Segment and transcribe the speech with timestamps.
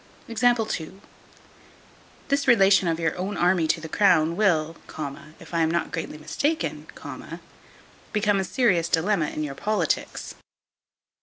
[0.25, 4.75] This relation of your army to the crown will,
[5.39, 6.87] if I am not greatly mistaken,
[8.11, 10.33] become a serious dilemma in your politics.